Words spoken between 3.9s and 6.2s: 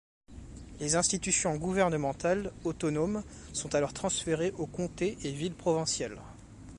transférées aux comtés et villes provinciales.